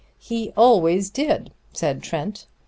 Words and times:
"He 0.17 0.51
always 0.57 1.11
did," 1.11 1.51
said 1.73 2.01
Trent. 2.01 2.47